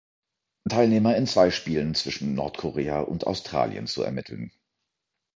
[0.67, 4.51] Teilnehmer in zwei Spielen zwischen Nordkorea und Australien zu ermitteln.